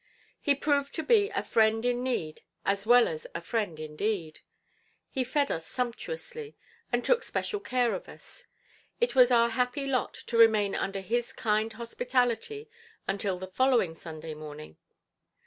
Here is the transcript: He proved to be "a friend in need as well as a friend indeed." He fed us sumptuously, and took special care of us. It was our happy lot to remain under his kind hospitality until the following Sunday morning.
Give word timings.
He 0.39 0.55
proved 0.55 0.95
to 0.95 1.03
be 1.03 1.29
"a 1.29 1.43
friend 1.43 1.85
in 1.85 2.01
need 2.01 2.41
as 2.65 2.87
well 2.87 3.07
as 3.07 3.27
a 3.35 3.39
friend 3.43 3.79
indeed." 3.79 4.39
He 5.11 5.23
fed 5.23 5.51
us 5.51 5.67
sumptuously, 5.67 6.55
and 6.91 7.05
took 7.05 7.21
special 7.21 7.59
care 7.59 7.93
of 7.93 8.09
us. 8.09 8.47
It 8.99 9.13
was 9.13 9.29
our 9.29 9.49
happy 9.49 9.85
lot 9.85 10.15
to 10.15 10.39
remain 10.39 10.73
under 10.73 11.01
his 11.01 11.31
kind 11.31 11.73
hospitality 11.73 12.67
until 13.07 13.37
the 13.37 13.45
following 13.45 13.93
Sunday 13.93 14.33
morning. 14.33 14.77